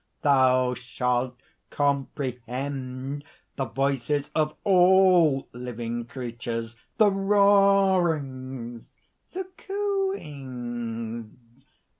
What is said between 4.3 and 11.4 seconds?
of all living creatures, the roarings, the cooings!"